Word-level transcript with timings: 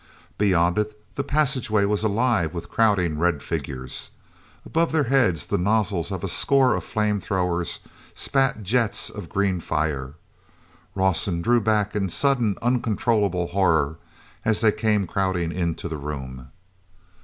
Beyond 0.39 0.79
it 0.79 0.99
the 1.13 1.23
passageway 1.23 1.85
was 1.85 2.01
alive 2.03 2.55
with 2.55 2.71
crowding 2.71 3.19
red 3.19 3.43
figures. 3.43 4.09
Above 4.65 4.91
their 4.91 5.03
heads 5.03 5.45
the 5.45 5.59
nozzles 5.59 6.09
of 6.09 6.23
a 6.23 6.27
score 6.27 6.73
of 6.73 6.83
flame 6.83 7.19
throwers 7.19 7.81
spat 8.15 8.63
jets 8.63 9.11
of 9.11 9.29
green 9.29 9.59
fire. 9.59 10.15
Rawson 10.95 11.43
drew 11.43 11.61
back 11.61 11.95
in 11.95 12.09
sudden 12.09 12.57
uncontrollable 12.63 13.49
horror 13.49 13.99
as 14.43 14.61
they 14.61 14.71
came 14.71 15.05
crowding 15.05 15.51
into 15.51 15.87
the 15.87 15.97
room. 15.97 16.47